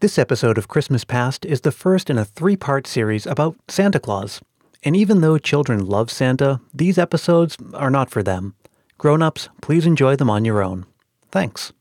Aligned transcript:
This 0.00 0.18
episode 0.18 0.58
of 0.58 0.68
Christmas 0.68 1.04
Past 1.04 1.46
is 1.46 1.62
the 1.62 1.72
first 1.72 2.10
in 2.10 2.18
a 2.18 2.24
three 2.26 2.54
part 2.54 2.86
series 2.86 3.24
about 3.24 3.56
Santa 3.66 3.98
Claus. 3.98 4.42
And 4.84 4.94
even 4.94 5.22
though 5.22 5.38
children 5.38 5.86
love 5.86 6.10
Santa, 6.10 6.60
these 6.74 6.98
episodes 6.98 7.56
are 7.72 7.88
not 7.88 8.10
for 8.10 8.22
them. 8.22 8.54
Grown 8.98 9.22
ups, 9.22 9.48
please 9.62 9.86
enjoy 9.86 10.14
them 10.14 10.28
on 10.28 10.44
your 10.44 10.62
own. 10.62 10.84
Thanks. 11.32 11.72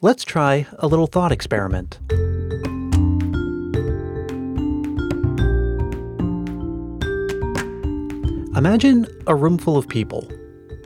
Let's 0.00 0.24
try 0.24 0.66
a 0.78 0.86
little 0.86 1.06
thought 1.06 1.30
experiment. 1.30 1.98
Imagine 8.56 9.06
a 9.26 9.34
room 9.34 9.58
full 9.58 9.76
of 9.76 9.88
people. 9.88 10.26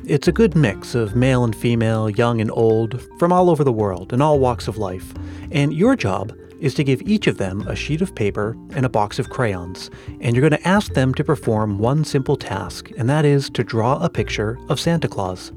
It's 0.09 0.29
a 0.29 0.33
good 0.33 0.55
mix 0.55 0.95
of 0.95 1.17
male 1.17 1.43
and 1.43 1.55
female, 1.55 2.09
young 2.09 2.41
and 2.41 2.49
old, 2.53 3.03
from 3.19 3.33
all 3.33 3.51
over 3.51 3.65
the 3.65 3.73
world 3.73 4.13
and 4.13 4.23
all 4.23 4.39
walks 4.39 4.69
of 4.69 4.79
life. 4.79 5.13
And 5.51 5.75
your 5.75 5.97
job 5.97 6.33
is 6.61 6.75
to 6.75 6.85
give 6.85 7.03
each 7.03 7.27
of 7.27 7.39
them 7.39 7.67
a 7.67 7.75
sheet 7.75 8.01
of 8.01 8.15
paper 8.15 8.57
and 8.71 8.87
a 8.87 8.89
box 8.89 9.19
of 9.19 9.31
crayons. 9.31 9.91
And 10.21 10.37
you're 10.37 10.49
going 10.49 10.63
to 10.63 10.69
ask 10.69 10.95
them 10.95 11.13
to 11.15 11.25
perform 11.25 11.81
one 11.81 12.05
simple 12.05 12.37
task, 12.37 12.93
and 12.97 13.11
that 13.11 13.25
is 13.25 13.51
to 13.51 13.65
draw 13.65 13.99
a 13.99 14.09
picture 14.09 14.61
of 14.69 14.79
Santa 14.79 15.09
Claus. 15.09 15.51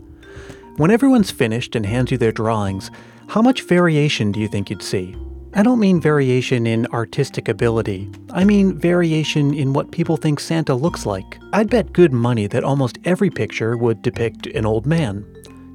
When 0.78 0.90
everyone's 0.90 1.30
finished 1.30 1.76
and 1.76 1.86
hands 1.86 2.10
you 2.10 2.18
their 2.18 2.32
drawings, 2.32 2.90
how 3.28 3.44
much 3.44 3.62
variation 3.62 4.32
do 4.32 4.40
you 4.40 4.48
think 4.48 4.72
you'd 4.72 4.82
see? 4.82 5.16
I 5.52 5.64
don't 5.64 5.80
mean 5.80 6.00
variation 6.00 6.68
in 6.68 6.86
artistic 6.88 7.48
ability. 7.48 8.08
I 8.32 8.44
mean 8.44 8.78
variation 8.78 9.52
in 9.56 9.74
what 9.74 9.92
people 9.92 10.16
think 10.16 10.40
Santa 10.40 10.76
looks 10.76 11.08
like. 11.08 11.40
I'd 11.54 11.72
bet 11.72 11.92
good 11.92 12.14
money 12.14 12.46
that 12.46 12.64
almost 12.64 13.00
every 13.04 13.32
picture 13.32 13.76
would 13.76 14.04
depict 14.04 14.46
an 14.46 14.68
old 14.68 14.86
man. 14.86 15.26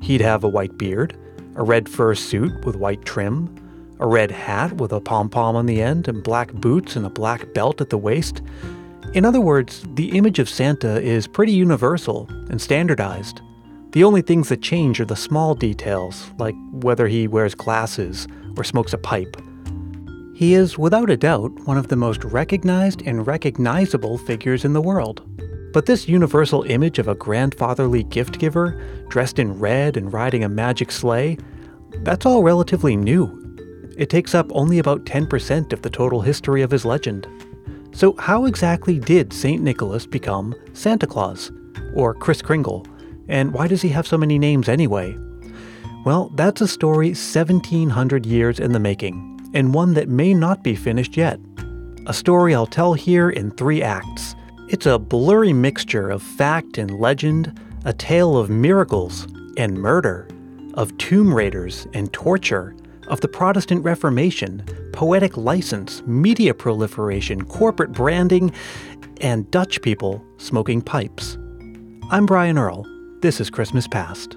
He'd 0.00 0.20
have 0.20 0.45
a 0.45 0.48
white 0.48 0.78
beard, 0.78 1.19
a 1.56 1.64
red 1.64 1.88
fur 1.88 2.14
suit 2.14 2.64
with 2.64 2.77
white 2.77 3.05
trim, 3.05 3.52
a 3.98 4.06
red 4.06 4.30
hat 4.30 4.74
with 4.74 4.92
a 4.92 5.00
pom 5.00 5.28
pom 5.28 5.56
on 5.56 5.66
the 5.66 5.83
end, 5.83 6.06
and 6.06 6.22
black 6.22 6.52
boots 6.52 6.95
and 6.95 7.05
a 7.05 7.11
black 7.11 7.52
belt 7.52 7.80
at 7.80 7.91
the 7.91 7.98
waist. 7.98 8.42
In 9.12 9.25
other 9.25 9.41
words, 9.41 9.84
the 9.94 10.16
image 10.16 10.38
of 10.38 10.48
Santa 10.48 11.00
is 11.00 11.27
pretty 11.27 11.53
universal 11.53 12.28
and 12.48 12.62
standardized. 12.62 13.41
The 13.91 14.05
only 14.05 14.22
things 14.22 14.50
that 14.50 14.62
change 14.62 15.00
are 15.00 15.05
the 15.05 15.16
small 15.16 15.56
details, 15.56 16.31
like 16.38 16.55
whether 16.70 17.09
he 17.09 17.27
wears 17.27 17.56
glasses 17.56 18.28
or 18.56 18.62
smokes 18.62 18.92
a 18.92 18.98
pipe. 18.98 19.36
He 20.35 20.55
is, 20.55 20.77
without 20.77 21.11
a 21.11 21.17
doubt, 21.17 21.53
one 21.65 21.79
of 21.79 21.87
the 21.87 21.97
most 21.97 22.25
recognized 22.25 23.03
and 23.03 23.25
recognizable 23.25 24.19
figures 24.19 24.65
in 24.65 24.73
the 24.73 24.83
world. 24.83 25.23
But 25.73 25.87
this 25.87 26.09
universal 26.09 26.65
image 26.65 26.99
of 26.99 27.07
a 27.07 27.15
grandfatherly 27.15 28.03
gift 28.03 28.41
giver, 28.41 28.81
dressed 29.09 29.39
in 29.39 29.61
red 29.61 29.97
and 29.97 30.12
riding 30.12 30.43
a 30.43 30.49
magic 30.49 30.91
sleigh, 30.91 31.39
that's 31.99 32.27
all 32.27 32.43
relatively 32.43 32.97
new. 32.97 33.41
It 33.97 34.11
takes 34.11 34.35
up 34.35 34.51
only 34.51 34.81
about 34.81 35.05
10% 35.05 35.73
of 35.73 35.83
the 35.83 35.91
total 35.91 36.21
history 36.21 36.62
of 36.62 36.71
his 36.73 36.85
legend. 36.85 37.29
So, 37.93 38.17
how 38.19 38.47
exactly 38.47 38.99
did 38.99 39.33
St. 39.33 39.62
Nicholas 39.62 40.05
become 40.05 40.53
Santa 40.73 41.07
Claus? 41.07 41.53
Or 41.95 42.12
Kris 42.12 42.43
Kringle? 42.43 42.85
And 43.29 43.53
why 43.53 43.69
does 43.69 43.83
he 43.83 43.89
have 43.91 44.07
so 44.07 44.19
many 44.19 44.41
names 44.41 44.69
anyway? 44.69 45.17
Well, 46.05 46.33
that's 46.35 46.61
a 46.61 46.67
story 46.67 47.11
1700 47.11 48.27
years 48.27 48.59
in 48.59 48.73
the 48.73 48.81
making 48.81 49.34
and 49.55 49.72
one 49.72 49.94
that 49.94 50.08
may 50.08 50.34
not 50.34 50.62
be 50.62 50.74
finished 50.74 51.16
yet. 51.16 51.41
A 52.06 52.12
story 52.12 52.55
I'll 52.55 52.66
tell 52.66 52.92
here 52.92 53.30
in 53.30 53.50
three 53.52 53.83
acts. 53.83 54.34
It's 54.69 54.86
a 54.86 54.98
blurry 54.98 55.52
mixture 55.52 56.10
of 56.10 56.22
fact 56.22 56.77
and 56.77 56.98
legend, 56.98 57.58
a 57.84 57.92
tale 57.92 58.36
of 58.36 58.50
miracles 58.50 59.27
and 59.56 59.78
murder, 59.78 60.28
of 60.75 60.97
tomb 60.98 61.32
raiders 61.32 61.86
and 61.94 62.12
torture, 62.12 62.75
of 63.08 63.20
the 63.20 63.28
Protestant 63.28 63.84
Reformation, 63.84 64.64
poetic 64.92 65.36
license, 65.36 66.02
media 66.06 66.52
proliferation, 66.52 67.44
corporate 67.44 67.92
branding, 67.92 68.52
and 69.20 69.50
Dutch 69.50 69.80
people 69.82 70.25
smoking 70.38 70.82
pipes. 70.82 71.38
I'm 72.10 72.27
Brian 72.27 72.59
Earl. 72.59 72.87
This 73.20 73.41
is 73.41 73.50
Christmas 73.50 73.87
Past. 73.87 74.37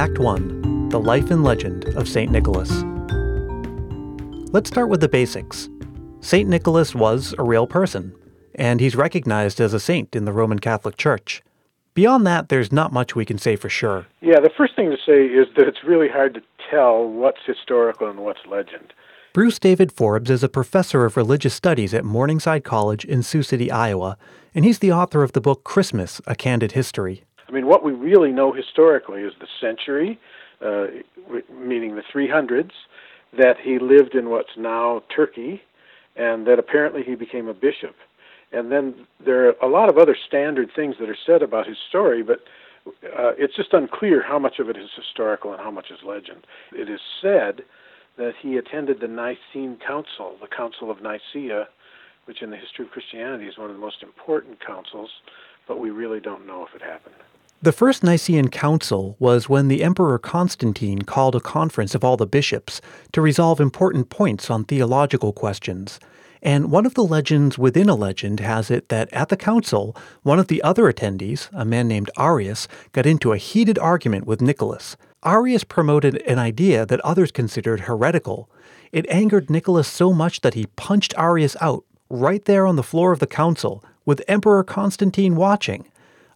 Act 0.00 0.18
1 0.18 0.88
The 0.88 0.98
Life 0.98 1.30
and 1.30 1.44
Legend 1.44 1.84
of 1.94 2.08
St. 2.08 2.32
Nicholas. 2.32 2.70
Let's 4.50 4.70
start 4.70 4.88
with 4.88 5.02
the 5.02 5.10
basics. 5.10 5.68
St. 6.20 6.48
Nicholas 6.48 6.94
was 6.94 7.34
a 7.36 7.42
real 7.42 7.66
person, 7.66 8.14
and 8.54 8.80
he's 8.80 8.96
recognized 8.96 9.60
as 9.60 9.74
a 9.74 9.78
saint 9.78 10.16
in 10.16 10.24
the 10.24 10.32
Roman 10.32 10.58
Catholic 10.58 10.96
Church. 10.96 11.42
Beyond 11.92 12.26
that, 12.26 12.48
there's 12.48 12.72
not 12.72 12.94
much 12.94 13.14
we 13.14 13.26
can 13.26 13.36
say 13.36 13.56
for 13.56 13.68
sure. 13.68 14.06
Yeah, 14.22 14.40
the 14.40 14.48
first 14.56 14.74
thing 14.74 14.88
to 14.88 14.96
say 14.96 15.26
is 15.26 15.48
that 15.58 15.68
it's 15.68 15.84
really 15.84 16.08
hard 16.08 16.32
to 16.32 16.40
tell 16.70 17.06
what's 17.06 17.44
historical 17.46 18.08
and 18.08 18.20
what's 18.20 18.40
legend. 18.50 18.94
Bruce 19.34 19.58
David 19.58 19.92
Forbes 19.92 20.30
is 20.30 20.42
a 20.42 20.48
professor 20.48 21.04
of 21.04 21.18
religious 21.18 21.52
studies 21.52 21.92
at 21.92 22.06
Morningside 22.06 22.64
College 22.64 23.04
in 23.04 23.22
Sioux 23.22 23.42
City, 23.42 23.70
Iowa, 23.70 24.16
and 24.54 24.64
he's 24.64 24.78
the 24.78 24.92
author 24.92 25.22
of 25.22 25.32
the 25.32 25.42
book 25.42 25.62
Christmas 25.62 26.22
A 26.26 26.34
Candid 26.34 26.72
History. 26.72 27.24
I 27.50 27.52
mean, 27.52 27.66
what 27.66 27.82
we 27.82 27.92
really 27.92 28.30
know 28.30 28.52
historically 28.52 29.22
is 29.22 29.32
the 29.40 29.48
century, 29.60 30.20
uh, 30.64 30.86
meaning 31.52 31.96
the 31.96 32.02
300s, 32.14 32.70
that 33.36 33.56
he 33.60 33.78
lived 33.80 34.14
in 34.14 34.30
what's 34.30 34.56
now 34.56 35.02
Turkey, 35.14 35.62
and 36.14 36.46
that 36.46 36.58
apparently 36.60 37.02
he 37.02 37.16
became 37.16 37.48
a 37.48 37.54
bishop. 37.54 37.96
And 38.52 38.70
then 38.70 39.06
there 39.24 39.48
are 39.48 39.54
a 39.62 39.68
lot 39.68 39.88
of 39.88 39.98
other 39.98 40.16
standard 40.28 40.70
things 40.74 40.96
that 41.00 41.08
are 41.08 41.16
said 41.26 41.42
about 41.42 41.66
his 41.66 41.76
story, 41.88 42.22
but 42.22 42.40
uh, 42.86 43.32
it's 43.36 43.56
just 43.56 43.72
unclear 43.72 44.22
how 44.22 44.38
much 44.38 44.58
of 44.58 44.68
it 44.68 44.76
is 44.76 44.88
historical 44.94 45.52
and 45.52 45.60
how 45.60 45.70
much 45.70 45.90
is 45.90 45.98
legend. 46.04 46.46
It 46.72 46.88
is 46.88 47.00
said 47.20 47.62
that 48.16 48.32
he 48.40 48.56
attended 48.56 49.00
the 49.00 49.08
Nicene 49.08 49.78
Council, 49.84 50.36
the 50.40 50.48
Council 50.48 50.90
of 50.90 51.02
Nicaea, 51.02 51.68
which 52.26 52.42
in 52.42 52.50
the 52.50 52.56
history 52.56 52.84
of 52.84 52.92
Christianity 52.92 53.46
is 53.46 53.58
one 53.58 53.70
of 53.70 53.76
the 53.76 53.80
most 53.80 54.02
important 54.02 54.64
councils, 54.64 55.10
but 55.66 55.80
we 55.80 55.90
really 55.90 56.20
don't 56.20 56.46
know 56.46 56.66
if 56.66 56.74
it 56.74 56.82
happened. 56.82 57.14
The 57.62 57.72
First 57.72 58.02
Nicene 58.02 58.48
Council 58.48 59.16
was 59.18 59.50
when 59.50 59.68
the 59.68 59.84
Emperor 59.84 60.18
Constantine 60.18 61.02
called 61.02 61.34
a 61.34 61.40
conference 61.40 61.94
of 61.94 62.02
all 62.02 62.16
the 62.16 62.26
bishops 62.26 62.80
to 63.12 63.20
resolve 63.20 63.60
important 63.60 64.08
points 64.08 64.48
on 64.48 64.64
theological 64.64 65.34
questions. 65.34 66.00
And 66.40 66.70
one 66.70 66.86
of 66.86 66.94
the 66.94 67.04
legends 67.04 67.58
within 67.58 67.90
a 67.90 67.94
legend 67.94 68.40
has 68.40 68.70
it 68.70 68.88
that 68.88 69.12
at 69.12 69.28
the 69.28 69.36
council, 69.36 69.94
one 70.22 70.38
of 70.38 70.48
the 70.48 70.62
other 70.62 70.90
attendees, 70.90 71.50
a 71.52 71.66
man 71.66 71.86
named 71.86 72.08
Arius, 72.18 72.66
got 72.92 73.04
into 73.04 73.34
a 73.34 73.36
heated 73.36 73.78
argument 73.78 74.26
with 74.26 74.40
Nicholas. 74.40 74.96
Arius 75.22 75.62
promoted 75.62 76.16
an 76.22 76.38
idea 76.38 76.86
that 76.86 77.00
others 77.00 77.30
considered 77.30 77.80
heretical. 77.80 78.48
It 78.90 79.04
angered 79.10 79.50
Nicholas 79.50 79.86
so 79.86 80.14
much 80.14 80.40
that 80.40 80.54
he 80.54 80.64
punched 80.76 81.12
Arius 81.18 81.58
out 81.60 81.84
right 82.08 82.42
there 82.46 82.66
on 82.66 82.76
the 82.76 82.82
floor 82.82 83.12
of 83.12 83.18
the 83.18 83.26
council, 83.26 83.84
with 84.06 84.22
Emperor 84.26 84.64
Constantine 84.64 85.36
watching. 85.36 85.84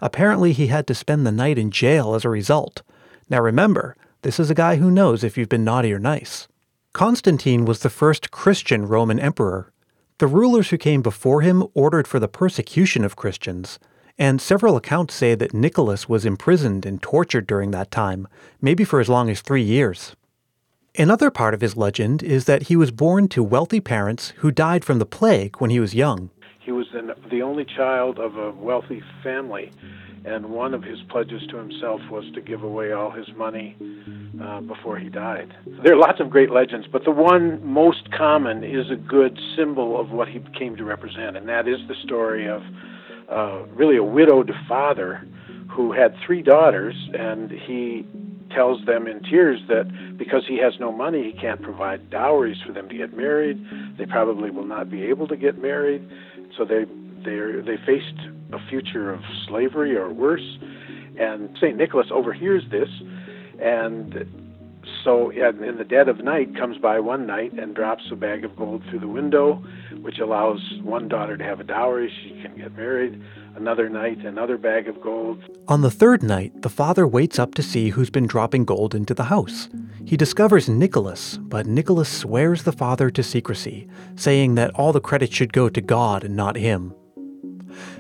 Apparently, 0.05 0.53
he 0.53 0.67
had 0.67 0.87
to 0.87 0.95
spend 0.95 1.27
the 1.27 1.33
night 1.33 1.59
in 1.59 1.71
jail 1.71 2.15
as 2.15 2.27
a 2.27 2.29
result. 2.29 2.83
Now 3.31 3.41
remember, 3.41 3.97
this 4.21 4.39
is 4.39 4.51
a 4.51 4.55
guy 4.55 4.77
who 4.77 4.91
knows 4.91 5.25
if 5.25 5.39
you've 5.39 5.49
been 5.49 5.65
naughty 5.65 5.95
or 5.95 5.99
nice. 5.99 6.47
Constantine 6.93 7.65
was 7.65 7.79
the 7.79 7.89
first 7.89 8.31
Christian 8.31 8.87
Roman 8.87 9.19
emperor. 9.19 9.73
The 10.19 10.27
rulers 10.27 10.69
who 10.69 10.77
came 10.77 11.01
before 11.01 11.41
him 11.41 11.67
ordered 11.73 12.07
for 12.07 12.21
the 12.21 12.29
persecution 12.29 13.03
of 13.03 13.17
Christians, 13.17 13.79
and 14.19 14.43
several 14.43 14.77
accounts 14.77 15.15
say 15.15 15.35
that 15.37 15.55
Nicholas 15.55 16.07
was 16.07 16.27
imprisoned 16.27 16.85
and 16.85 17.01
tortured 17.01 17.47
during 17.47 17.71
that 17.71 17.91
time, 17.91 18.29
maybe 18.61 18.85
for 18.85 19.01
as 19.01 19.09
long 19.09 19.31
as 19.31 19.41
three 19.41 19.63
years. 19.63 20.15
Another 20.99 21.31
part 21.31 21.55
of 21.55 21.63
his 21.63 21.79
legend 21.79 22.23
is 22.23 22.45
that 22.45 22.65
he 22.65 22.77
was 22.77 22.91
born 22.91 23.27
to 23.29 23.43
wealthy 23.43 23.81
parents 23.81 24.35
who 24.37 24.51
died 24.51 24.85
from 24.85 24.99
the 24.99 25.07
plague 25.07 25.57
when 25.61 25.71
he 25.71 25.81
was 25.81 25.95
young. 25.95 26.29
He 26.65 26.73
was 26.73 26.87
the 27.31 27.43
only 27.43 27.65
child 27.65 28.19
of 28.19 28.37
a 28.37 28.51
wealthy 28.53 29.03
family, 29.23 29.71
and 30.25 30.47
one 30.47 30.73
of 30.73 30.83
his 30.83 30.99
pledges 31.11 31.43
to 31.51 31.59
himself 31.59 32.01
was 32.11 32.25
to 32.35 32.41
give 32.41 32.63
away 32.63 32.93
all 32.93 33.11
his 33.11 33.29
money 33.37 33.77
uh, 34.43 34.61
before 34.63 34.99
he 34.99 35.11
died. 35.11 35.55
There 35.83 35.93
are 35.93 35.99
lots 35.99 36.21
of 36.21 36.31
great 36.31 36.51
legends, 36.51 36.87
but 36.91 37.05
the 37.05 37.11
one 37.11 37.65
most 37.67 38.11
common 38.13 38.65
is 38.65 38.91
a 38.91 38.97
good 38.97 39.39
symbol 39.57 40.01
of 40.01 40.11
what 40.11 40.29
he 40.29 40.41
came 40.59 40.75
to 40.77 40.85
represent, 40.85 41.37
and 41.37 41.47
that 41.49 41.69
is 41.69 41.81
the 41.87 41.95
story 42.03 42.49
of 42.49 42.63
uh, 43.31 43.67
really 43.75 43.99
a 43.99 44.05
widowed 44.05 44.51
father 44.67 45.27
who 45.71 45.93
had 45.93 46.15
three 46.25 46.41
daughters, 46.41 46.95
and 47.13 47.51
he 47.51 48.07
tells 48.55 48.85
them 48.87 49.07
in 49.07 49.23
tears 49.23 49.61
that 49.69 50.17
because 50.17 50.43
he 50.47 50.59
has 50.59 50.75
no 50.79 50.93
money, 50.93 51.33
he 51.33 51.39
can't 51.39 51.61
provide 51.61 52.09
dowries 52.11 52.57
for 52.65 52.73
them 52.73 52.89
to 52.89 52.97
get 52.97 53.17
married. 53.17 53.59
They 53.99 54.07
probably 54.07 54.51
will 54.51 54.67
not 54.67 54.91
be 54.91 55.03
able 55.03 55.27
to 55.29 55.37
get 55.37 55.61
married. 55.61 56.09
So 56.57 56.65
they 56.65 56.85
they 57.25 57.61
they 57.65 57.77
faced 57.87 58.19
a 58.53 58.59
future 58.69 59.13
of 59.13 59.21
slavery 59.49 59.97
or 59.97 60.13
worse. 60.13 60.59
And 61.19 61.57
Saint 61.61 61.77
Nicholas 61.77 62.09
overhears 62.11 62.65
this, 62.71 62.89
and 63.61 64.44
so 65.03 65.31
in 65.31 65.77
the 65.79 65.85
dead 65.85 66.09
of 66.09 66.23
night 66.23 66.57
comes 66.57 66.79
by 66.79 67.01
one 67.01 67.27
night 67.27 67.53
and 67.53 67.75
drops 67.75 68.05
a 68.11 68.17
bag 68.17 68.45
of 68.45 68.57
gold 68.57 68.83
through 68.89 69.01
the 69.01 69.09
window, 69.09 69.63
which 70.01 70.19
allows 70.19 70.61
one 70.83 71.09
daughter 71.09 71.37
to 71.37 71.45
have 71.45 71.61
a 71.61 71.65
dowry; 71.65 72.13
she 72.23 72.41
can 72.43 72.57
get 72.57 72.77
married. 72.77 73.23
Another 73.57 73.89
night, 73.89 74.19
another 74.25 74.59
bag 74.59 74.89
of 74.89 75.01
gold. 75.01 75.43
On 75.69 75.81
the 75.81 75.91
third 75.91 76.23
night, 76.23 76.63
the 76.63 76.69
father 76.69 77.07
waits 77.07 77.39
up 77.39 77.55
to 77.55 77.63
see 77.63 77.91
who's 77.91 78.11
been 78.11 78.27
dropping 78.27 78.65
gold 78.65 78.95
into 78.95 79.15
the 79.15 79.25
house. 79.25 79.69
He 80.05 80.17
discovers 80.17 80.69
Nicholas, 80.69 81.39
but 81.39 81.67
Nicholas 81.67 82.09
swears 82.09 82.65
the 82.65 82.73
father 82.73 83.11
to 83.11 83.23
secrecy, 83.23 83.89
saying 84.17 84.57
that 84.57 84.75
all 84.75 84.93
the 84.93 85.01
credit 85.01 85.33
should 85.33 85.53
go 85.53 85.69
to 85.69 85.81
God 85.81 86.25
and 86.25 86.35
not 86.35 86.57
him. 86.57 86.95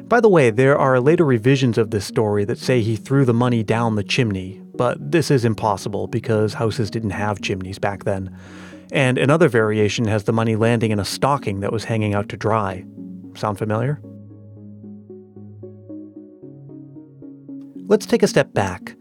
By 0.02 0.20
the 0.20 0.28
way, 0.28 0.50
there 0.50 0.76
are 0.76 1.00
later 1.00 1.24
revisions 1.24 1.78
of 1.78 1.90
this 1.90 2.04
story 2.04 2.44
that 2.44 2.58
say 2.58 2.82
he 2.82 2.96
threw 2.96 3.24
the 3.24 3.32
money 3.32 3.62
down 3.62 3.94
the 3.94 4.04
chimney, 4.04 4.60
but 4.76 4.98
this 4.98 5.30
is 5.30 5.44
impossible 5.44 6.06
because 6.06 6.54
houses 6.54 6.90
didn't 6.90 7.10
have 7.10 7.40
chimneys 7.40 7.78
back 7.78 8.04
then. 8.04 8.36
And 8.92 9.18
another 9.18 9.48
variation 9.48 10.06
has 10.06 10.24
the 10.24 10.32
money 10.32 10.56
landing 10.56 10.90
in 10.90 11.00
a 11.00 11.04
stocking 11.04 11.60
that 11.60 11.72
was 11.72 11.84
hanging 11.84 12.14
out 12.14 12.28
to 12.30 12.36
dry. 12.36 12.84
Sound 13.34 13.58
familiar? 13.58 14.00
Let's 17.86 18.06
take 18.06 18.22
a 18.22 18.28
step 18.28 18.54
back. 18.54 18.96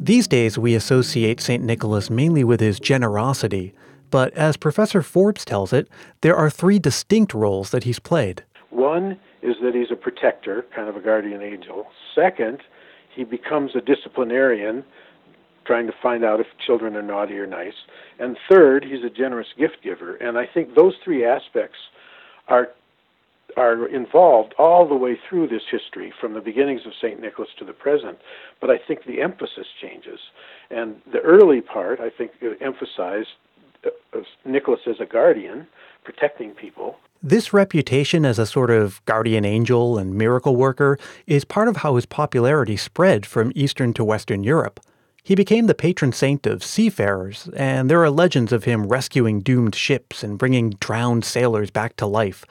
These 0.00 0.28
days, 0.28 0.58
we 0.58 0.74
associate 0.74 1.40
St. 1.40 1.62
Nicholas 1.62 2.08
mainly 2.08 2.44
with 2.44 2.60
his 2.60 2.78
generosity, 2.78 3.74
but 4.10 4.32
as 4.34 4.56
Professor 4.56 5.02
Forbes 5.02 5.44
tells 5.44 5.72
it, 5.72 5.88
there 6.20 6.36
are 6.36 6.48
three 6.48 6.78
distinct 6.78 7.34
roles 7.34 7.70
that 7.70 7.84
he's 7.84 7.98
played. 7.98 8.44
One 8.70 9.18
is 9.42 9.56
that 9.62 9.74
he's 9.74 9.90
a 9.90 9.96
protector, 9.96 10.64
kind 10.74 10.88
of 10.88 10.96
a 10.96 11.00
guardian 11.00 11.42
angel. 11.42 11.86
Second, 12.14 12.60
he 13.14 13.24
becomes 13.24 13.72
a 13.74 13.80
disciplinarian, 13.80 14.84
trying 15.68 15.86
to 15.86 15.92
find 16.02 16.24
out 16.24 16.40
if 16.40 16.46
children 16.66 16.96
are 16.96 17.02
naughty 17.02 17.34
or 17.34 17.46
nice. 17.46 17.74
And 18.18 18.38
third, 18.50 18.84
he's 18.84 19.04
a 19.04 19.10
generous 19.10 19.48
gift 19.58 19.76
giver. 19.84 20.16
And 20.16 20.38
I 20.38 20.46
think 20.46 20.74
those 20.74 20.94
three 21.04 21.24
aspects 21.24 21.76
are 22.48 22.70
are 23.56 23.88
involved 23.88 24.54
all 24.58 24.86
the 24.86 24.94
way 24.94 25.18
through 25.28 25.48
this 25.48 25.62
history, 25.70 26.12
from 26.20 26.34
the 26.34 26.40
beginnings 26.40 26.82
of 26.86 26.92
St. 27.02 27.18
Nicholas 27.18 27.48
to 27.58 27.64
the 27.64 27.72
present. 27.72 28.18
But 28.60 28.70
I 28.70 28.76
think 28.78 29.04
the 29.04 29.20
emphasis 29.22 29.66
changes. 29.80 30.20
And 30.70 31.00
the 31.10 31.20
early 31.20 31.60
part, 31.60 31.98
I 31.98 32.10
think, 32.10 32.32
emphasized 32.60 33.30
uh, 33.84 34.20
Nicholas 34.44 34.80
as 34.86 34.96
a 35.00 35.06
guardian, 35.06 35.66
protecting 36.04 36.50
people. 36.50 36.98
This 37.22 37.52
reputation 37.52 38.24
as 38.24 38.38
a 38.38 38.46
sort 38.46 38.70
of 38.70 39.04
guardian 39.06 39.44
angel 39.44 39.98
and 39.98 40.14
miracle 40.14 40.54
worker 40.54 40.98
is 41.26 41.44
part 41.44 41.68
of 41.68 41.78
how 41.78 41.96
his 41.96 42.06
popularity 42.06 42.76
spread 42.76 43.26
from 43.26 43.50
Eastern 43.56 43.92
to 43.94 44.04
Western 44.04 44.44
Europe. 44.44 44.78
He 45.28 45.34
became 45.34 45.66
the 45.66 45.74
patron 45.74 46.12
saint 46.12 46.46
of 46.46 46.64
seafarers, 46.64 47.50
and 47.54 47.90
there 47.90 48.02
are 48.02 48.08
legends 48.08 48.50
of 48.50 48.64
him 48.64 48.86
rescuing 48.86 49.40
doomed 49.40 49.74
ships 49.74 50.24
and 50.24 50.38
bringing 50.38 50.70
drowned 50.80 51.22
sailors 51.26 51.70
back 51.70 51.96
to 51.96 52.06
life. 52.06 52.46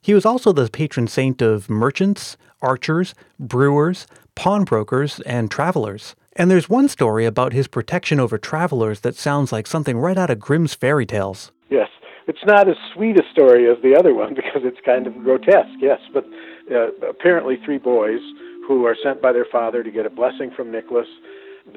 He 0.00 0.14
was 0.14 0.24
also 0.24 0.52
the 0.52 0.70
patron 0.70 1.08
saint 1.08 1.42
of 1.42 1.68
merchants, 1.68 2.36
archers, 2.62 3.16
brewers, 3.40 4.06
pawnbrokers, 4.36 5.18
and 5.26 5.50
travelers. 5.50 6.14
And 6.36 6.48
there's 6.48 6.68
one 6.68 6.88
story 6.88 7.24
about 7.26 7.52
his 7.52 7.66
protection 7.66 8.20
over 8.20 8.38
travelers 8.38 9.00
that 9.00 9.16
sounds 9.16 9.50
like 9.50 9.66
something 9.66 9.98
right 9.98 10.16
out 10.16 10.30
of 10.30 10.38
Grimm's 10.38 10.72
fairy 10.72 11.06
tales. 11.06 11.50
Yes, 11.68 11.88
it's 12.28 12.44
not 12.46 12.68
as 12.68 12.76
sweet 12.94 13.18
a 13.18 13.24
story 13.32 13.68
as 13.68 13.82
the 13.82 13.96
other 13.98 14.14
one 14.14 14.34
because 14.36 14.62
it's 14.62 14.78
kind 14.86 15.08
of 15.08 15.14
grotesque, 15.24 15.80
yes. 15.80 15.98
But 16.12 16.26
uh, 16.72 16.92
apparently, 17.10 17.56
three 17.64 17.78
boys 17.78 18.20
who 18.68 18.86
are 18.86 18.94
sent 19.02 19.20
by 19.20 19.32
their 19.32 19.46
father 19.50 19.82
to 19.82 19.90
get 19.90 20.06
a 20.06 20.10
blessing 20.10 20.52
from 20.54 20.70
Nicholas. 20.70 21.08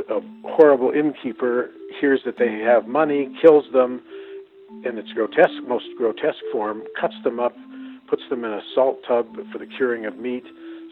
A 0.09 0.19
horrible 0.43 0.91
innkeeper 0.91 1.71
hears 1.99 2.21
that 2.25 2.37
they 2.37 2.59
have 2.59 2.87
money, 2.87 3.29
kills 3.41 3.65
them 3.71 4.01
in 4.83 4.97
its 4.97 5.11
grotesque, 5.13 5.63
most 5.67 5.85
grotesque 5.97 6.43
form, 6.51 6.83
cuts 6.99 7.15
them 7.23 7.39
up, 7.39 7.55
puts 8.09 8.23
them 8.29 8.43
in 8.43 8.51
a 8.51 8.61
salt 8.75 8.99
tub 9.07 9.27
for 9.51 9.57
the 9.57 9.65
curing 9.65 10.05
of 10.05 10.17
meat. 10.17 10.43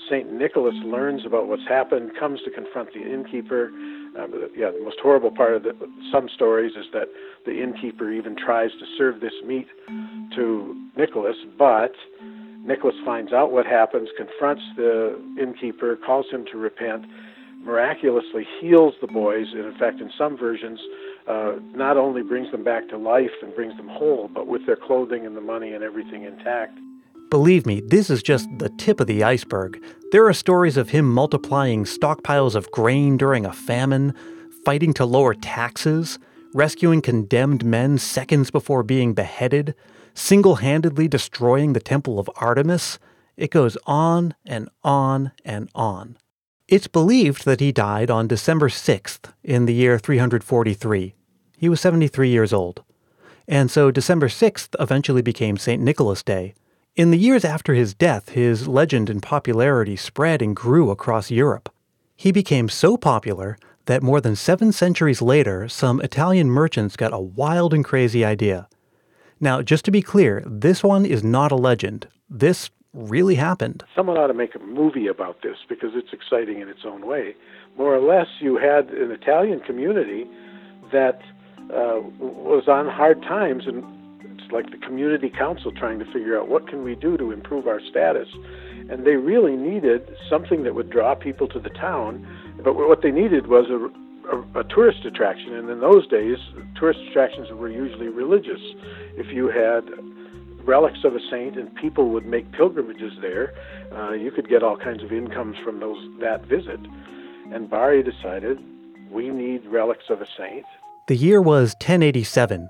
St. 0.09 0.31
Nicholas 0.31 0.75
learns 0.83 1.25
about 1.25 1.47
what's 1.47 1.67
happened, 1.67 2.11
comes 2.19 2.39
to 2.45 2.51
confront 2.51 2.93
the 2.93 3.01
innkeeper. 3.01 3.71
Uh, 4.17 4.27
yeah, 4.55 4.71
the 4.71 4.81
most 4.83 4.97
horrible 5.01 5.31
part 5.31 5.55
of 5.55 5.63
the, 5.63 5.73
some 6.11 6.29
stories 6.33 6.71
is 6.77 6.85
that 6.93 7.07
the 7.45 7.61
innkeeper 7.61 8.11
even 8.11 8.35
tries 8.35 8.71
to 8.71 8.85
serve 8.97 9.19
this 9.19 9.33
meat 9.45 9.67
to 10.35 10.89
Nicholas, 10.97 11.35
but 11.57 11.91
Nicholas 12.65 12.95
finds 13.03 13.33
out 13.33 13.51
what 13.51 13.65
happens, 13.65 14.09
confronts 14.17 14.63
the 14.75 15.19
innkeeper, 15.41 15.95
calls 15.97 16.25
him 16.31 16.45
to 16.51 16.57
repent, 16.57 17.05
miraculously 17.65 18.47
heals 18.61 18.93
the 19.01 19.07
boys, 19.07 19.47
and 19.51 19.65
in 19.65 19.75
fact, 19.77 19.99
in 19.99 20.11
some 20.17 20.37
versions, 20.37 20.79
uh, 21.27 21.53
not 21.73 21.97
only 21.97 22.21
brings 22.21 22.51
them 22.51 22.63
back 22.63 22.87
to 22.89 22.97
life 22.97 23.31
and 23.41 23.53
brings 23.55 23.75
them 23.77 23.87
whole, 23.87 24.29
but 24.33 24.47
with 24.47 24.65
their 24.65 24.75
clothing 24.75 25.25
and 25.25 25.35
the 25.35 25.41
money 25.41 25.73
and 25.73 25.83
everything 25.83 26.23
intact. 26.23 26.77
Believe 27.31 27.65
me, 27.65 27.81
this 27.81 28.11
is 28.11 28.21
just 28.21 28.47
the 28.59 28.69
tip 28.77 28.99
of 28.99 29.07
the 29.07 29.23
iceberg. 29.23 29.83
There 30.11 30.27
are 30.27 30.33
stories 30.33 30.77
of 30.77 30.89
him 30.89 31.11
multiplying 31.11 31.83
stockpiles 31.83 32.53
of 32.53 32.69
grain 32.71 33.17
during 33.17 33.45
a 33.45 33.51
famine, 33.51 34.13
fighting 34.63 34.93
to 34.93 35.05
lower 35.05 35.33
taxes, 35.33 36.19
rescuing 36.53 37.01
condemned 37.01 37.65
men 37.65 37.97
seconds 37.97 38.51
before 38.51 38.83
being 38.83 39.13
beheaded, 39.13 39.73
single 40.13 40.55
handedly 40.57 41.07
destroying 41.07 41.73
the 41.73 41.79
Temple 41.79 42.19
of 42.19 42.29
Artemis. 42.35 42.99
It 43.35 43.49
goes 43.49 43.75
on 43.85 44.35
and 44.45 44.69
on 44.83 45.31
and 45.43 45.69
on. 45.73 46.17
It's 46.67 46.87
believed 46.87 47.45
that 47.45 47.59
he 47.59 47.71
died 47.71 48.09
on 48.09 48.27
December 48.27 48.69
6th 48.69 49.31
in 49.43 49.65
the 49.65 49.73
year 49.73 49.99
343. 49.99 51.13
He 51.57 51.69
was 51.69 51.79
73 51.81 52.29
years 52.29 52.51
old. 52.51 52.83
And 53.47 53.69
so 53.69 53.91
December 53.91 54.27
6th 54.27 54.75
eventually 54.79 55.21
became 55.21 55.57
St. 55.57 55.81
Nicholas 55.81 56.23
Day 56.23 56.55
in 56.95 57.11
the 57.11 57.17
years 57.17 57.43
after 57.43 57.73
his 57.73 57.93
death, 57.93 58.29
his 58.29 58.67
legend 58.67 59.09
and 59.09 59.21
popularity 59.21 59.97
spread 59.97 60.41
and 60.41 60.55
grew 60.55 60.89
across 60.89 61.29
Europe. 61.29 61.69
He 62.15 62.31
became 62.31 62.69
so 62.69 62.95
popular 62.95 63.57
that 63.85 64.01
more 64.01 64.21
than 64.21 64.35
seven 64.35 64.71
centuries 64.71 65.21
later, 65.21 65.67
some 65.67 65.99
Italian 65.99 66.49
merchants 66.49 66.95
got 66.95 67.13
a 67.13 67.19
wild 67.19 67.73
and 67.73 67.83
crazy 67.83 68.23
idea. 68.23 68.69
Now, 69.41 69.61
just 69.61 69.83
to 69.85 69.91
be 69.91 70.01
clear, 70.01 70.41
this 70.45 70.83
one 70.83 71.05
is 71.05 71.23
not 71.23 71.51
a 71.51 71.57
legend. 71.57 72.07
This 72.29 72.69
really 72.95 73.35
happened. 73.35 73.83
Someone 73.95 74.17
ought 74.17 74.27
to 74.27 74.33
make 74.33 74.55
a 74.55 74.59
movie 74.59 75.07
about 75.07 75.41
this 75.43 75.57
because 75.67 75.91
it's 75.93 76.13
exciting 76.13 76.61
in 76.61 76.69
its 76.69 76.81
own 76.85 77.05
way. 77.05 77.35
More 77.77 77.93
or 77.93 77.99
less, 77.99 78.27
you 78.39 78.57
had 78.57 78.89
an 78.89 79.11
Italian 79.11 79.59
community 79.59 80.25
that 80.91 81.19
uh, 81.73 81.99
was 82.19 82.67
on 82.67 82.87
hard 82.87 83.21
times 83.21 83.63
and 83.67 83.83
it's 84.39 84.51
like 84.51 84.71
the 84.71 84.77
community 84.77 85.29
council 85.29 85.71
trying 85.71 85.99
to 85.99 86.05
figure 86.05 86.39
out 86.39 86.47
what 86.47 86.67
can 86.67 86.83
we 86.83 86.95
do 86.95 87.17
to 87.17 87.31
improve 87.31 87.67
our 87.67 87.81
status. 87.89 88.27
And 88.89 89.05
they 89.05 89.15
really 89.15 89.55
needed 89.55 90.07
something 90.29 90.63
that 90.63 90.75
would 90.75 90.89
draw 90.89 91.15
people 91.15 91.47
to 91.49 91.59
the 91.59 91.69
town. 91.69 92.25
But 92.63 92.75
what 92.75 93.01
they 93.01 93.11
needed 93.11 93.47
was 93.47 93.65
a, 93.69 94.35
a, 94.35 94.61
a 94.61 94.63
tourist 94.63 95.03
attraction. 95.05 95.55
And 95.55 95.69
in 95.69 95.79
those 95.79 96.07
days, 96.07 96.37
tourist 96.77 96.99
attractions 97.09 97.49
were 97.51 97.69
usually 97.69 98.07
religious. 98.07 98.61
If 99.17 99.33
you 99.33 99.47
had 99.47 99.89
relics 100.65 101.03
of 101.03 101.15
a 101.15 101.19
saint 101.29 101.57
and 101.57 101.73
people 101.75 102.09
would 102.09 102.25
make 102.25 102.51
pilgrimages 102.51 103.13
there, 103.21 103.53
uh, 103.93 104.11
you 104.11 104.31
could 104.31 104.49
get 104.49 104.63
all 104.63 104.77
kinds 104.77 105.03
of 105.03 105.11
incomes 105.11 105.57
from 105.63 105.79
those 105.79 105.97
that 106.19 106.45
visit. 106.45 106.79
And 107.51 107.69
Bari 107.69 108.03
decided 108.03 108.59
we 109.11 109.29
need 109.29 109.65
relics 109.67 110.05
of 110.09 110.21
a 110.21 110.27
saint. 110.37 110.65
The 111.07 111.15
year 111.15 111.41
was 111.41 111.73
1087, 111.75 112.69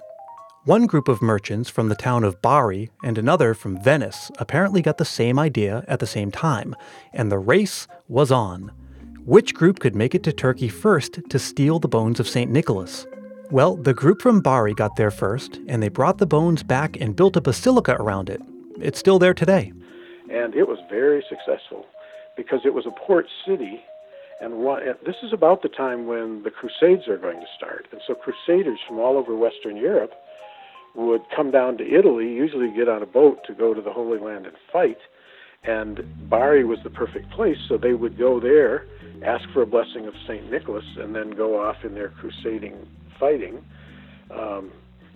one 0.66 0.88
group 0.88 1.08
of 1.08 1.22
merchants 1.22 1.70
from 1.70 1.90
the 1.90 1.96
town 1.96 2.24
of 2.24 2.42
Bari 2.42 2.90
and 3.04 3.18
another 3.18 3.54
from 3.54 3.82
Venice 3.82 4.32
apparently 4.40 4.82
got 4.82 4.98
the 4.98 5.06
same 5.06 5.40
idea 5.40 5.86
at 5.88 6.00
the 6.00 6.08
same 6.08 6.32
time, 6.32 6.76
and 7.14 7.32
the 7.32 7.38
race 7.38 7.88
was 8.08 8.32
on. 8.32 8.72
Which 9.24 9.54
group 9.54 9.80
could 9.80 9.96
make 9.96 10.14
it 10.14 10.24
to 10.24 10.34
Turkey 10.34 10.68
first 10.68 11.20
to 11.30 11.40
steal 11.40 11.80
the 11.80 11.88
bones 11.88 12.20
of 12.20 12.28
St. 12.28 12.52
Nicholas? 12.52 13.08
Well, 13.52 13.76
the 13.76 13.94
group 13.94 14.22
from 14.22 14.42
Bari 14.42 14.74
got 14.74 14.96
there 14.96 15.12
first, 15.12 15.60
and 15.68 15.82
they 15.82 15.90
brought 15.90 16.18
the 16.18 16.26
bones 16.26 16.64
back 16.64 17.00
and 17.00 17.16
built 17.16 17.38
a 17.38 17.42
basilica 17.42 17.96
around 18.00 18.30
it. 18.30 18.42
It's 18.80 18.98
still 18.98 19.20
there 19.20 19.36
today. 19.36 19.72
And 20.32 20.56
it 20.56 20.68
was 20.68 20.80
very 20.90 21.24
successful 21.30 21.86
because 22.36 22.62
it 22.66 22.74
was 22.74 22.88
a 22.88 22.92
port 23.06 23.28
city. 23.48 23.82
And 24.42 24.56
what, 24.58 24.82
this 25.06 25.16
is 25.22 25.32
about 25.32 25.62
the 25.62 25.70
time 25.70 26.08
when 26.08 26.42
the 26.44 26.50
Crusades 26.50 27.08
are 27.08 27.18
going 27.18 27.40
to 27.40 27.48
start. 27.56 27.88
And 27.92 28.02
so 28.08 28.16
crusaders 28.16 28.80
from 28.88 28.98
all 28.98 29.16
over 29.16 29.36
Western 29.36 29.78
Europe 29.78 30.12
would 30.96 31.22
come 31.36 31.52
down 31.52 31.78
to 31.78 31.88
Italy, 31.88 32.26
usually 32.26 32.72
get 32.76 32.90
on 32.90 33.04
a 33.04 33.06
boat 33.06 33.40
to 33.46 33.54
go 33.54 33.74
to 33.74 33.82
the 33.82 33.94
Holy 33.94 34.20
Land 34.20 34.48
and 34.48 34.56
fight. 34.74 34.98
And 35.68 36.30
Bari 36.30 36.64
was 36.64 36.80
the 36.84 36.90
perfect 36.90 37.32
place, 37.32 37.58
so 37.68 37.78
they 37.78 37.94
would 37.94 38.18
go 38.18 38.40
there, 38.40 38.86
ask 39.24 39.50
for 39.52 39.62
a 39.62 39.66
blessing 39.66 40.06
of 40.06 40.14
St. 40.28 40.50
Nicholas, 40.52 40.86
and 40.98 41.16
then 41.16 41.32
go 41.32 41.60
off 41.60 41.84
in 41.84 41.94
their 41.94 42.10
crusading 42.10 42.88
fighting. 43.20 43.64
Um, 44.32 44.72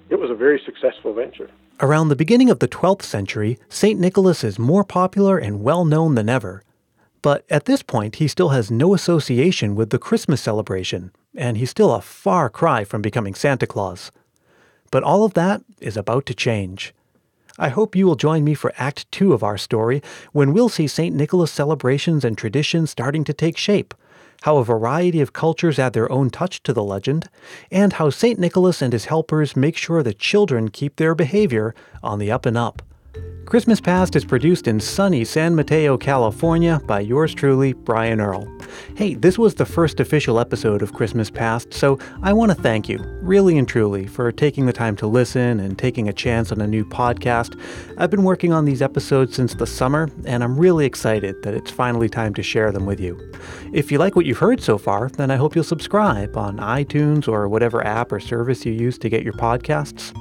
it 0.10 0.20
was 0.20 0.32
a 0.32 0.36
very 0.36 0.62
successful 0.66 1.14
venture. 1.14 1.52
Around 1.82 2.10
the 2.10 2.16
beginning 2.16 2.50
of 2.50 2.60
the 2.60 2.68
12th 2.68 3.04
century, 3.04 3.58
St. 3.70 4.00
Nicholas 4.00 4.44
is 4.44 4.60
more 4.60 4.84
popular 4.84 5.38
and 5.38 5.64
well 5.64 5.86
known 5.86 6.16
than 6.16 6.30
ever. 6.30 6.64
But 7.22 7.46
at 7.50 7.66
this 7.66 7.84
point, 7.84 8.16
he 8.16 8.28
still 8.28 8.50
has 8.50 8.72
no 8.72 8.94
association 8.94 9.76
with 9.76 9.90
the 9.90 10.00
Christmas 10.00 10.42
celebration, 10.42 11.12
and 11.36 11.58
he's 11.58 11.70
still 11.70 11.94
a 11.94 12.02
far 12.02 12.50
cry 12.50 12.84
from 12.84 13.02
becoming 13.02 13.36
Santa 13.36 13.68
Claus. 13.68 14.12
But 14.92 15.04
all 15.04 15.24
of 15.24 15.36
that 15.36 15.62
is 15.80 15.98
about 15.98 16.26
to 16.28 16.34
change. 16.34 16.94
I 17.62 17.68
hope 17.68 17.94
you 17.94 18.06
will 18.06 18.16
join 18.16 18.46
me 18.46 18.54
for 18.54 18.72
Act 18.78 19.12
2 19.12 19.34
of 19.34 19.44
our 19.44 19.58
story, 19.58 20.02
when 20.32 20.54
we'll 20.54 20.70
see 20.70 20.88
St. 20.88 21.14
Nicholas 21.14 21.52
celebrations 21.52 22.24
and 22.24 22.38
traditions 22.38 22.90
starting 22.90 23.26
to 23.26 23.34
take 23.34 23.58
shape, 23.58 23.94
how 24.44 24.58
a 24.58 24.64
variety 24.64 25.20
of 25.20 25.34
cultures 25.34 25.78
add 25.78 25.92
their 25.92 26.10
own 26.10 26.30
touch 26.30 26.64
to 26.64 26.72
the 26.72 26.82
legend, 26.82 27.30
and 27.70 27.92
how 27.92 28.10
St. 28.10 28.40
Nicholas 28.40 28.82
and 28.82 28.94
his 28.94 29.06
helpers 29.06 29.58
make 29.58 29.76
sure 29.76 30.02
the 30.02 30.14
children 30.14 30.70
keep 30.70 30.96
their 30.96 31.14
behavior 31.14 31.76
on 32.02 32.18
the 32.18 32.32
up 32.32 32.46
and 32.46 32.58
up. 32.58 32.82
Christmas 33.50 33.82
Past 33.82 34.16
is 34.16 34.26
produced 34.26 34.68
in 34.68 34.80
sunny 34.80 35.26
San 35.26 35.56
Mateo, 35.56 35.98
California 35.98 36.80
by 36.86 37.00
yours 37.00 37.34
truly, 37.34 37.74
Brian 37.74 38.22
Earl. 38.22 38.48
Hey, 38.96 39.16
this 39.16 39.40
was 39.40 39.56
the 39.56 39.66
first 39.66 40.00
official 40.00 40.40
episode 40.40 40.84
of 40.84 40.94
Christmas 40.94 41.32
Past, 41.32 41.74
so 41.74 41.98
I 42.22 42.32
want 42.32 42.52
to 42.52 42.62
thank 42.62 42.88
you, 42.88 43.00
really 43.24 43.58
and 43.58 43.68
truly, 43.68 44.06
for 44.06 44.32
taking 44.32 44.68
the 44.68 44.72
time 44.72 44.96
to 44.98 45.08
listen 45.08 45.60
and 45.60 45.80
taking 45.80 46.08
a 46.08 46.14
chance 46.14 46.52
on 46.52 46.62
a 46.62 46.68
new 46.68 46.86
podcast. 46.86 47.60
I've 47.98 48.12
been 48.12 48.24
working 48.24 48.54
on 48.54 48.66
these 48.66 48.84
episodes 48.84 49.36
since 49.36 49.56
the 49.56 49.66
summer, 49.66 50.12
and 50.26 50.44
I'm 50.44 50.56
really 50.56 50.86
excited 50.86 51.42
that 51.42 51.56
it's 51.56 51.72
finally 51.72 52.08
time 52.08 52.36
to 52.36 52.44
share 52.44 52.72
them 52.72 52.86
with 52.86 53.00
you. 53.00 53.18
If 53.74 53.92
you 53.92 53.98
like 53.98 54.16
what 54.16 54.28
you've 54.28 54.38
heard 54.38 54.62
so 54.62 54.78
far, 54.78 55.10
then 55.10 55.32
I 55.32 55.38
hope 55.38 55.56
you'll 55.56 55.64
subscribe 55.64 56.38
on 56.38 56.58
iTunes 56.58 57.28
or 57.28 57.50
whatever 57.50 57.84
app 57.84 58.12
or 58.12 58.20
service 58.20 58.64
you 58.64 58.74
use 58.74 59.00
to 59.00 59.10
get 59.10 59.24
your 59.24 59.34
podcasts. 59.34 60.16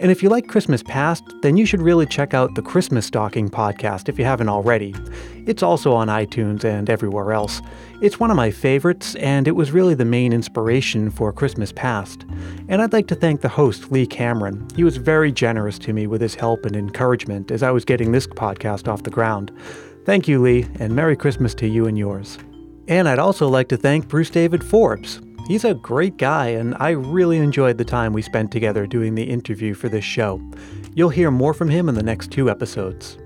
And 0.00 0.10
if 0.10 0.24
you 0.24 0.28
like 0.28 0.48
Christmas 0.48 0.82
Past, 0.82 1.22
then 1.42 1.56
you 1.56 1.64
should 1.64 1.80
really 1.80 2.04
check 2.04 2.34
out 2.34 2.54
the 2.56 2.62
Christmas 2.62 3.06
Stocking 3.06 3.48
podcast 3.48 4.08
if 4.08 4.18
you 4.18 4.24
haven't 4.24 4.48
already. 4.48 4.92
It's 5.46 5.62
also 5.62 5.92
on 5.92 6.08
iTunes 6.08 6.64
and 6.64 6.90
everywhere 6.90 7.32
else. 7.32 7.62
It's 8.00 8.18
one 8.18 8.30
of 8.30 8.36
my 8.36 8.50
favorites, 8.50 9.14
and 9.16 9.46
it 9.46 9.52
was 9.52 9.70
really 9.70 9.94
the 9.94 10.04
main 10.04 10.32
inspiration 10.32 11.10
for 11.10 11.32
Christmas 11.32 11.70
Past. 11.70 12.26
And 12.68 12.82
I'd 12.82 12.92
like 12.92 13.06
to 13.08 13.14
thank 13.14 13.40
the 13.40 13.48
host, 13.48 13.92
Lee 13.92 14.06
Cameron. 14.06 14.66
He 14.74 14.82
was 14.82 14.96
very 14.96 15.30
generous 15.30 15.78
to 15.80 15.92
me 15.92 16.08
with 16.08 16.20
his 16.20 16.34
help 16.34 16.66
and 16.66 16.74
encouragement 16.74 17.52
as 17.52 17.62
I 17.62 17.70
was 17.70 17.84
getting 17.84 18.10
this 18.10 18.26
podcast 18.26 18.88
off 18.88 19.04
the 19.04 19.10
ground. 19.10 19.52
Thank 20.04 20.26
you, 20.26 20.42
Lee, 20.42 20.66
and 20.80 20.96
Merry 20.96 21.16
Christmas 21.16 21.54
to 21.54 21.68
you 21.68 21.86
and 21.86 21.96
yours. 21.96 22.36
And 22.88 23.08
I'd 23.08 23.20
also 23.20 23.48
like 23.48 23.68
to 23.68 23.76
thank 23.76 24.08
Bruce 24.08 24.30
David 24.30 24.64
Forbes. 24.64 25.20
He's 25.46 25.64
a 25.64 25.74
great 25.74 26.16
guy, 26.16 26.48
and 26.48 26.74
I 26.80 26.90
really 26.90 27.36
enjoyed 27.36 27.76
the 27.76 27.84
time 27.84 28.14
we 28.14 28.22
spent 28.22 28.50
together 28.50 28.86
doing 28.86 29.14
the 29.14 29.24
interview 29.24 29.74
for 29.74 29.90
this 29.90 30.04
show. 30.04 30.40
You'll 30.94 31.10
hear 31.10 31.30
more 31.30 31.52
from 31.52 31.68
him 31.68 31.88
in 31.88 31.94
the 31.94 32.02
next 32.02 32.30
two 32.30 32.48
episodes. 32.48 33.18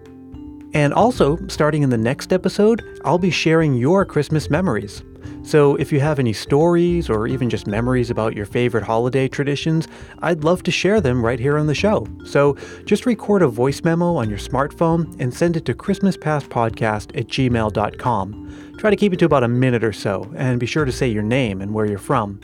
And 0.74 0.92
also, 0.92 1.38
starting 1.46 1.82
in 1.82 1.90
the 1.90 1.96
next 1.96 2.32
episode, 2.32 3.00
I'll 3.04 3.18
be 3.18 3.30
sharing 3.30 3.74
your 3.74 4.04
Christmas 4.04 4.50
memories. 4.50 5.02
So, 5.48 5.76
if 5.76 5.90
you 5.92 6.00
have 6.00 6.18
any 6.18 6.34
stories 6.34 7.08
or 7.08 7.26
even 7.26 7.48
just 7.48 7.66
memories 7.66 8.10
about 8.10 8.36
your 8.36 8.44
favorite 8.44 8.84
holiday 8.84 9.28
traditions, 9.28 9.88
I'd 10.18 10.44
love 10.44 10.62
to 10.64 10.70
share 10.70 11.00
them 11.00 11.24
right 11.24 11.40
here 11.40 11.56
on 11.56 11.66
the 11.66 11.74
show. 11.74 12.06
So, 12.22 12.58
just 12.84 13.06
record 13.06 13.40
a 13.40 13.48
voice 13.48 13.82
memo 13.82 14.14
on 14.16 14.28
your 14.28 14.36
smartphone 14.36 15.18
and 15.18 15.32
send 15.32 15.56
it 15.56 15.64
to 15.64 15.72
ChristmasPastPodcast 15.72 17.18
at 17.18 17.28
gmail.com. 17.28 18.74
Try 18.76 18.90
to 18.90 18.96
keep 18.96 19.14
it 19.14 19.18
to 19.20 19.24
about 19.24 19.42
a 19.42 19.48
minute 19.48 19.84
or 19.84 19.94
so, 19.94 20.30
and 20.36 20.60
be 20.60 20.66
sure 20.66 20.84
to 20.84 20.92
say 20.92 21.08
your 21.08 21.22
name 21.22 21.62
and 21.62 21.72
where 21.72 21.86
you're 21.86 21.96
from. 21.96 22.40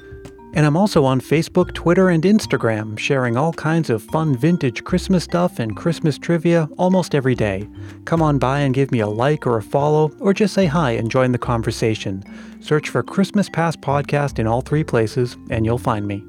And 0.54 0.64
I'm 0.64 0.76
also 0.76 1.04
on 1.04 1.20
Facebook, 1.20 1.74
Twitter, 1.74 2.10
and 2.10 2.22
Instagram, 2.22 2.96
sharing 2.96 3.36
all 3.36 3.52
kinds 3.52 3.90
of 3.90 4.02
fun 4.04 4.36
vintage 4.36 4.84
Christmas 4.84 5.24
stuff 5.24 5.58
and 5.58 5.76
Christmas 5.76 6.16
trivia 6.16 6.68
almost 6.78 7.14
every 7.14 7.34
day. 7.34 7.68
Come 8.04 8.22
on 8.22 8.38
by 8.38 8.60
and 8.60 8.72
give 8.72 8.92
me 8.92 9.00
a 9.00 9.08
like 9.08 9.48
or 9.48 9.56
a 9.58 9.62
follow, 9.62 10.12
or 10.20 10.32
just 10.32 10.54
say 10.54 10.66
hi 10.66 10.92
and 10.92 11.10
join 11.10 11.32
the 11.32 11.38
conversation. 11.38 12.22
Search 12.60 12.88
for 12.88 13.02
Christmas 13.02 13.48
Past 13.48 13.80
Podcast 13.80 14.38
in 14.38 14.46
all 14.46 14.60
three 14.60 14.84
places, 14.84 15.36
and 15.50 15.66
you'll 15.66 15.76
find 15.76 16.06
me. 16.06 16.24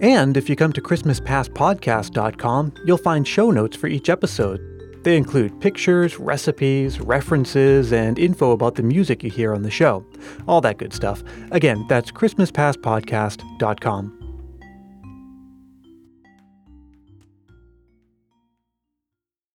And 0.00 0.36
if 0.36 0.48
you 0.48 0.56
come 0.56 0.72
to 0.72 0.80
ChristmasPastPodcast.com, 0.80 2.72
you'll 2.86 2.96
find 2.98 3.28
show 3.28 3.50
notes 3.50 3.76
for 3.76 3.88
each 3.88 4.08
episode. 4.08 4.67
They 5.02 5.16
include 5.16 5.60
pictures, 5.60 6.18
recipes, 6.18 7.00
references, 7.00 7.92
and 7.92 8.18
info 8.18 8.52
about 8.52 8.74
the 8.74 8.82
music 8.82 9.22
you 9.22 9.30
hear 9.30 9.54
on 9.54 9.62
the 9.62 9.70
show. 9.70 10.04
All 10.46 10.60
that 10.62 10.78
good 10.78 10.92
stuff. 10.92 11.22
Again, 11.50 11.84
that's 11.88 12.12
ChristmasPastPodcast.com. 12.12 14.17